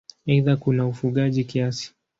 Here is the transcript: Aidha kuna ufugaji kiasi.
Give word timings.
Aidha 0.27 0.55
kuna 0.57 0.87
ufugaji 0.87 1.43
kiasi. 1.43 1.93